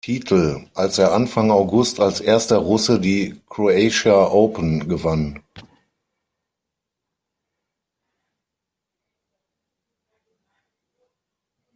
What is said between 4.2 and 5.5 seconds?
Open gewann.